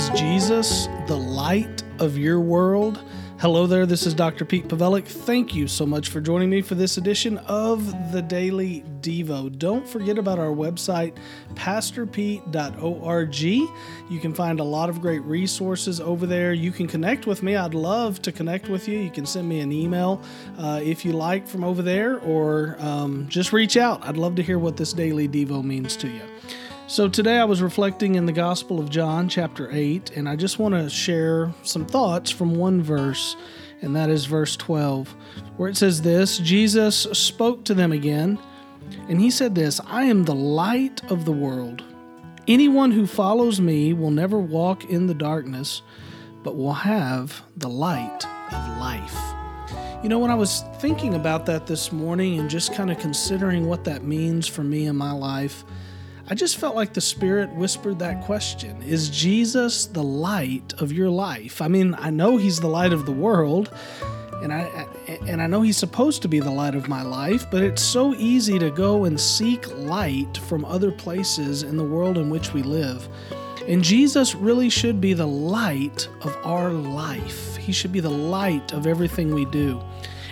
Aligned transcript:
Is 0.00 0.08
Jesus 0.18 0.88
the 1.06 1.16
light 1.18 1.82
of 1.98 2.16
your 2.16 2.40
world? 2.40 3.04
Hello 3.38 3.66
there, 3.66 3.84
this 3.84 4.06
is 4.06 4.14
Dr. 4.14 4.46
Pete 4.46 4.66
Pawelek. 4.66 5.04
Thank 5.04 5.54
you 5.54 5.68
so 5.68 5.84
much 5.84 6.08
for 6.08 6.22
joining 6.22 6.48
me 6.48 6.62
for 6.62 6.74
this 6.74 6.96
edition 6.96 7.36
of 7.36 8.10
the 8.10 8.22
Daily 8.22 8.82
Devo. 9.02 9.58
Don't 9.58 9.86
forget 9.86 10.16
about 10.16 10.38
our 10.38 10.54
website, 10.54 11.18
pastorpete.org. 11.52 13.36
You 13.42 13.68
can 14.22 14.32
find 14.32 14.58
a 14.58 14.64
lot 14.64 14.88
of 14.88 15.02
great 15.02 15.22
resources 15.24 16.00
over 16.00 16.26
there. 16.26 16.54
You 16.54 16.72
can 16.72 16.86
connect 16.86 17.26
with 17.26 17.42
me. 17.42 17.56
I'd 17.56 17.74
love 17.74 18.22
to 18.22 18.32
connect 18.32 18.70
with 18.70 18.88
you. 18.88 18.98
You 19.00 19.10
can 19.10 19.26
send 19.26 19.46
me 19.46 19.60
an 19.60 19.70
email 19.70 20.22
uh, 20.56 20.80
if 20.82 21.04
you 21.04 21.12
like 21.12 21.46
from 21.46 21.62
over 21.62 21.82
there, 21.82 22.20
or 22.20 22.76
um, 22.78 23.28
just 23.28 23.52
reach 23.52 23.76
out. 23.76 24.02
I'd 24.08 24.16
love 24.16 24.34
to 24.36 24.42
hear 24.42 24.58
what 24.58 24.78
this 24.78 24.94
Daily 24.94 25.28
Devo 25.28 25.62
means 25.62 25.94
to 25.96 26.08
you. 26.08 26.22
So 26.90 27.08
today 27.08 27.38
I 27.38 27.44
was 27.44 27.62
reflecting 27.62 28.16
in 28.16 28.26
the 28.26 28.32
Gospel 28.32 28.80
of 28.80 28.90
John, 28.90 29.28
chapter 29.28 29.70
8, 29.70 30.16
and 30.16 30.28
I 30.28 30.34
just 30.34 30.58
want 30.58 30.74
to 30.74 30.90
share 30.90 31.54
some 31.62 31.86
thoughts 31.86 32.32
from 32.32 32.56
one 32.56 32.82
verse, 32.82 33.36
and 33.80 33.94
that 33.94 34.10
is 34.10 34.24
verse 34.24 34.56
12, 34.56 35.14
where 35.56 35.68
it 35.68 35.76
says 35.76 36.02
this 36.02 36.38
Jesus 36.38 36.96
spoke 37.12 37.64
to 37.66 37.74
them 37.74 37.92
again, 37.92 38.40
and 39.08 39.20
he 39.20 39.30
said 39.30 39.54
this 39.54 39.80
I 39.86 40.02
am 40.06 40.24
the 40.24 40.34
light 40.34 41.08
of 41.12 41.24
the 41.24 41.32
world. 41.32 41.84
Anyone 42.48 42.90
who 42.90 43.06
follows 43.06 43.60
me 43.60 43.92
will 43.92 44.10
never 44.10 44.40
walk 44.40 44.82
in 44.90 45.06
the 45.06 45.14
darkness, 45.14 45.82
but 46.42 46.56
will 46.56 46.72
have 46.72 47.40
the 47.56 47.70
light 47.70 48.26
of 48.50 48.78
life. 48.78 49.16
You 50.02 50.08
know, 50.08 50.18
when 50.18 50.32
I 50.32 50.34
was 50.34 50.64
thinking 50.80 51.14
about 51.14 51.46
that 51.46 51.68
this 51.68 51.92
morning 51.92 52.40
and 52.40 52.50
just 52.50 52.74
kind 52.74 52.90
of 52.90 52.98
considering 52.98 53.68
what 53.68 53.84
that 53.84 54.02
means 54.02 54.48
for 54.48 54.64
me 54.64 54.86
in 54.86 54.96
my 54.96 55.12
life, 55.12 55.64
I 56.30 56.34
just 56.34 56.58
felt 56.58 56.76
like 56.76 56.92
the 56.94 57.00
Spirit 57.00 57.50
whispered 57.50 57.98
that 57.98 58.24
question 58.24 58.82
Is 58.82 59.10
Jesus 59.10 59.86
the 59.86 60.02
light 60.02 60.74
of 60.78 60.92
your 60.92 61.10
life? 61.10 61.60
I 61.60 61.66
mean, 61.66 61.96
I 61.98 62.10
know 62.10 62.36
He's 62.36 62.60
the 62.60 62.68
light 62.68 62.92
of 62.92 63.04
the 63.04 63.12
world. 63.12 63.70
And 64.42 64.54
I 64.54 64.86
and 65.26 65.42
I 65.42 65.46
know 65.46 65.60
he's 65.60 65.76
supposed 65.76 66.22
to 66.22 66.28
be 66.28 66.40
the 66.40 66.50
light 66.50 66.74
of 66.74 66.88
my 66.88 67.02
life, 67.02 67.50
but 67.50 67.62
it's 67.62 67.82
so 67.82 68.14
easy 68.14 68.58
to 68.58 68.70
go 68.70 69.04
and 69.04 69.20
seek 69.20 69.68
light 69.76 70.38
from 70.38 70.64
other 70.64 70.90
places 70.90 71.62
in 71.62 71.76
the 71.76 71.84
world 71.84 72.16
in 72.16 72.30
which 72.30 72.54
we 72.54 72.62
live. 72.62 73.06
And 73.68 73.82
Jesus 73.82 74.34
really 74.34 74.70
should 74.70 75.00
be 75.00 75.12
the 75.12 75.26
light 75.26 76.08
of 76.22 76.36
our 76.44 76.70
life. 76.72 77.56
He 77.56 77.72
should 77.72 77.92
be 77.92 78.00
the 78.00 78.08
light 78.08 78.72
of 78.72 78.86
everything 78.86 79.34
we 79.34 79.44
do. 79.46 79.80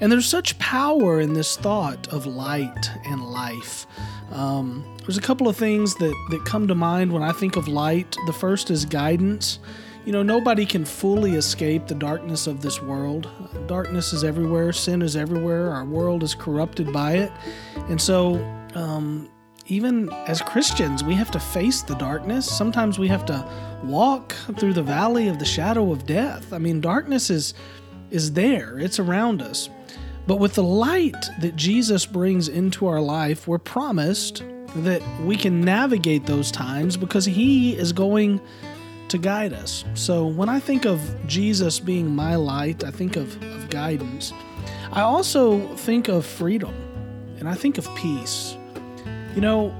And 0.00 0.10
there's 0.10 0.26
such 0.26 0.58
power 0.58 1.20
in 1.20 1.34
this 1.34 1.56
thought 1.56 2.08
of 2.12 2.26
light 2.26 2.90
and 3.04 3.24
life. 3.24 3.86
Um, 4.32 4.84
there's 5.00 5.18
a 5.18 5.22
couple 5.22 5.48
of 5.48 5.56
things 5.56 5.94
that, 5.96 6.14
that 6.30 6.44
come 6.44 6.66
to 6.68 6.74
mind 6.74 7.12
when 7.12 7.22
I 7.22 7.32
think 7.32 7.56
of 7.56 7.68
light. 7.68 8.16
The 8.26 8.32
first 8.32 8.70
is 8.70 8.84
guidance. 8.84 9.58
You 10.04 10.12
know, 10.12 10.22
nobody 10.22 10.66
can 10.66 10.84
fully 10.84 11.34
escape 11.34 11.86
the 11.86 11.94
darkness 11.94 12.46
of 12.46 12.60
this 12.60 12.82
world. 12.82 13.30
Darkness 13.66 14.12
is 14.12 14.22
everywhere, 14.22 14.72
sin 14.72 15.00
is 15.00 15.16
everywhere, 15.16 15.70
our 15.70 15.84
world 15.84 16.22
is 16.22 16.34
corrupted 16.34 16.92
by 16.92 17.12
it. 17.14 17.32
And 17.88 18.00
so, 18.00 18.36
um, 18.74 19.30
even 19.66 20.10
as 20.26 20.42
Christians, 20.42 21.02
we 21.02 21.14
have 21.14 21.30
to 21.30 21.40
face 21.40 21.80
the 21.80 21.94
darkness. 21.94 22.44
Sometimes 22.46 22.98
we 22.98 23.08
have 23.08 23.24
to 23.26 23.48
walk 23.82 24.34
through 24.58 24.74
the 24.74 24.82
valley 24.82 25.28
of 25.28 25.38
the 25.38 25.46
shadow 25.46 25.90
of 25.90 26.04
death. 26.04 26.52
I 26.52 26.58
mean, 26.58 26.82
darkness 26.82 27.30
is 27.30 27.54
is 28.14 28.32
there, 28.32 28.78
it's 28.78 28.98
around 28.98 29.42
us. 29.42 29.68
But 30.26 30.38
with 30.38 30.54
the 30.54 30.62
light 30.62 31.16
that 31.40 31.56
Jesus 31.56 32.06
brings 32.06 32.48
into 32.48 32.86
our 32.86 33.00
life, 33.00 33.46
we're 33.46 33.58
promised 33.58 34.42
that 34.76 35.02
we 35.22 35.36
can 35.36 35.60
navigate 35.60 36.24
those 36.24 36.50
times 36.50 36.96
because 36.96 37.24
He 37.24 37.76
is 37.76 37.92
going 37.92 38.40
to 39.08 39.18
guide 39.18 39.52
us. 39.52 39.84
So 39.94 40.26
when 40.26 40.48
I 40.48 40.60
think 40.60 40.86
of 40.86 41.00
Jesus 41.26 41.78
being 41.78 42.14
my 42.14 42.36
light, 42.36 42.84
I 42.84 42.90
think 42.90 43.16
of, 43.16 43.42
of 43.42 43.68
guidance. 43.68 44.32
I 44.92 45.02
also 45.02 45.76
think 45.76 46.08
of 46.08 46.24
freedom 46.24 46.74
and 47.38 47.48
I 47.48 47.54
think 47.54 47.78
of 47.78 47.94
peace. 47.96 48.56
You 49.34 49.40
know, 49.40 49.74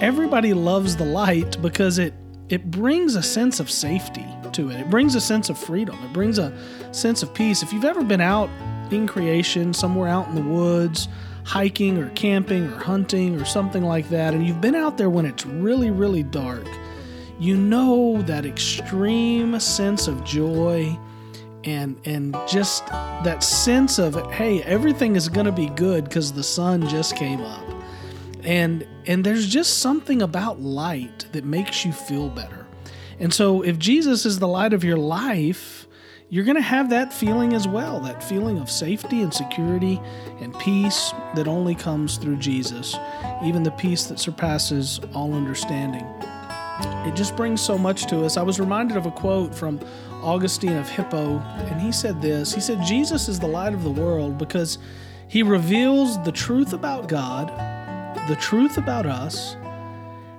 everybody 0.00 0.54
loves 0.54 0.96
the 0.96 1.04
light 1.04 1.60
because 1.60 1.98
it 1.98 2.14
it 2.48 2.70
brings 2.70 3.14
a 3.14 3.22
sense 3.22 3.60
of 3.60 3.70
safety 3.70 4.26
to 4.54 4.70
it. 4.70 4.80
It 4.80 4.90
brings 4.90 5.14
a 5.14 5.20
sense 5.20 5.48
of 5.50 5.58
freedom. 5.58 5.96
It 6.04 6.12
brings 6.12 6.38
a 6.38 6.52
sense 6.92 7.22
of 7.22 7.32
peace. 7.34 7.62
If 7.62 7.72
you've 7.72 7.84
ever 7.84 8.02
been 8.02 8.20
out 8.20 8.50
in 8.90 9.06
creation, 9.06 9.72
somewhere 9.72 10.08
out 10.08 10.28
in 10.28 10.34
the 10.34 10.42
woods, 10.42 11.08
hiking 11.44 11.98
or 11.98 12.10
camping 12.10 12.64
or 12.64 12.78
hunting 12.78 13.40
or 13.40 13.44
something 13.44 13.82
like 13.82 14.08
that, 14.10 14.34
and 14.34 14.46
you've 14.46 14.60
been 14.60 14.74
out 14.74 14.98
there 14.98 15.10
when 15.10 15.26
it's 15.26 15.46
really, 15.46 15.90
really 15.90 16.22
dark, 16.22 16.66
you 17.38 17.56
know 17.56 18.22
that 18.22 18.46
extreme 18.46 19.58
sense 19.58 20.06
of 20.06 20.22
joy 20.24 20.96
and 21.64 21.96
and 22.04 22.36
just 22.46 22.86
that 22.86 23.42
sense 23.42 23.98
of 23.98 24.14
hey 24.32 24.62
everything 24.62 25.16
is 25.16 25.28
going 25.28 25.46
to 25.46 25.52
be 25.52 25.68
good 25.70 26.04
because 26.04 26.32
the 26.32 26.42
sun 26.42 26.88
just 26.88 27.16
came 27.16 27.40
up 27.40 27.64
and 28.44 28.86
and 29.06 29.24
there's 29.24 29.48
just 29.48 29.78
something 29.78 30.22
about 30.22 30.60
light 30.60 31.26
that 31.32 31.44
makes 31.44 31.84
you 31.84 31.92
feel 31.92 32.28
better 32.28 32.61
and 33.22 33.32
so 33.32 33.62
if 33.62 33.78
jesus 33.78 34.26
is 34.26 34.38
the 34.38 34.48
light 34.48 34.74
of 34.74 34.84
your 34.84 34.98
life 34.98 35.86
you're 36.32 36.44
going 36.46 36.56
to 36.56 36.62
have 36.62 36.88
that 36.88 37.12
feeling 37.12 37.52
as 37.52 37.68
well 37.68 38.00
that 38.00 38.24
feeling 38.24 38.58
of 38.58 38.70
safety 38.70 39.20
and 39.20 39.34
security 39.34 40.00
and 40.40 40.58
peace 40.58 41.12
that 41.34 41.46
only 41.46 41.74
comes 41.74 42.16
through 42.16 42.36
Jesus, 42.36 42.96
even 43.44 43.62
the 43.62 43.70
peace 43.72 44.04
that 44.04 44.18
surpasses 44.18 44.98
all 45.14 45.34
understanding. 45.34 46.06
It 47.06 47.14
just 47.14 47.36
brings 47.36 47.60
so 47.60 47.76
much 47.76 48.06
to 48.06 48.24
us. 48.24 48.38
I 48.38 48.42
was 48.42 48.58
reminded 48.58 48.96
of 48.96 49.04
a 49.04 49.10
quote 49.10 49.54
from 49.54 49.78
Augustine 50.22 50.76
of 50.78 50.88
Hippo, 50.88 51.38
and 51.38 51.78
he 51.78 51.92
said 51.92 52.22
this 52.22 52.54
He 52.54 52.62
said, 52.62 52.82
Jesus 52.82 53.28
is 53.28 53.38
the 53.38 53.46
light 53.46 53.74
of 53.74 53.84
the 53.84 53.90
world 53.90 54.38
because 54.38 54.78
he 55.28 55.42
reveals 55.42 56.22
the 56.24 56.32
truth 56.32 56.72
about 56.72 57.08
God, 57.08 57.48
the 58.26 58.36
truth 58.36 58.78
about 58.78 59.04
us, 59.04 59.56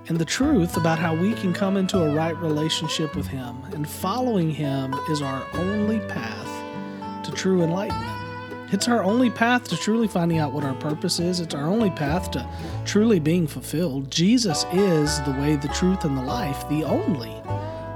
and 0.08 0.18
the 0.18 0.26
truth 0.26 0.76
about 0.76 1.00
how 1.00 1.16
we 1.16 1.34
can 1.34 1.54
come 1.54 1.78
into 1.78 2.02
a 2.02 2.14
right 2.14 2.36
relationship 2.38 3.16
with 3.16 3.28
Him. 3.28 3.58
And 3.74 3.88
following 3.88 4.50
Him 4.50 4.94
is 5.10 5.22
our 5.22 5.46
only 5.54 6.00
path 6.02 7.24
to 7.26 7.32
true 7.32 7.62
enlightenment. 7.62 8.74
It's 8.74 8.88
our 8.88 9.04
only 9.04 9.30
path 9.30 9.66
to 9.70 9.78
truly 9.78 10.08
finding 10.08 10.40
out 10.40 10.52
what 10.52 10.64
our 10.64 10.74
purpose 10.74 11.20
is. 11.20 11.40
It's 11.40 11.54
our 11.54 11.68
only 11.68 11.92
path 11.92 12.32
to 12.32 12.50
truly 12.86 13.20
being 13.20 13.48
fulfilled. 13.48 14.12
Jesus 14.12 14.66
is 14.74 15.22
the 15.22 15.32
way, 15.32 15.56
the 15.56 15.68
truth, 15.70 16.04
and 16.04 16.18
the 16.18 16.24
life, 16.24 16.68
the 16.70 16.84
only 16.84 17.36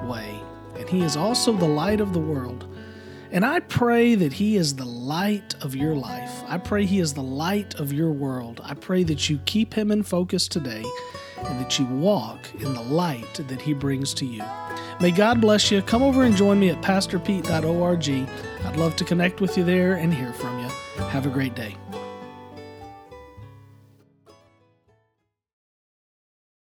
way. 0.07 0.39
And 0.77 0.87
He 0.87 1.01
is 1.01 1.17
also 1.17 1.51
the 1.51 1.67
light 1.67 1.99
of 1.99 2.13
the 2.13 2.19
world. 2.19 2.67
And 3.31 3.45
I 3.45 3.59
pray 3.59 4.15
that 4.15 4.33
He 4.33 4.55
is 4.55 4.75
the 4.75 4.85
light 5.07 5.55
of 5.61 5.73
your 5.73 5.95
life. 5.95 6.43
I 6.47 6.57
pray 6.57 6.85
He 6.85 6.99
is 6.99 7.13
the 7.13 7.23
light 7.23 7.75
of 7.75 7.93
your 7.93 8.11
world. 8.11 8.59
I 8.61 8.73
pray 8.73 9.03
that 9.03 9.29
you 9.29 9.39
keep 9.45 9.73
Him 9.73 9.89
in 9.89 10.03
focus 10.03 10.49
today 10.49 10.83
and 11.37 11.59
that 11.61 11.79
you 11.79 11.85
walk 11.85 12.53
in 12.55 12.73
the 12.73 12.81
light 12.81 13.35
that 13.35 13.61
He 13.61 13.73
brings 13.73 14.13
to 14.15 14.25
you. 14.25 14.43
May 14.99 15.11
God 15.11 15.39
bless 15.39 15.71
you. 15.71 15.81
Come 15.81 16.03
over 16.03 16.23
and 16.23 16.35
join 16.35 16.59
me 16.59 16.71
at 16.71 16.81
pastorpete.org. 16.81 18.09
I'd 18.65 18.75
love 18.75 18.97
to 18.97 19.05
connect 19.05 19.39
with 19.39 19.57
you 19.57 19.63
there 19.63 19.93
and 19.93 20.13
hear 20.13 20.33
from 20.33 20.59
you. 20.59 20.67
Have 21.05 21.25
a 21.25 21.29
great 21.29 21.55
day. 21.55 21.77